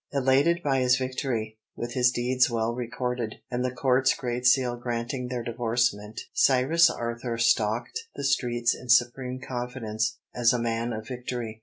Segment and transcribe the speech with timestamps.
[0.11, 5.27] Elated by his victory, with his deeds well recorded, and the court's great seal granting
[5.27, 11.59] their divorcement, Cyrus Arthur stalked the streets in supreme confidence as a man of victory.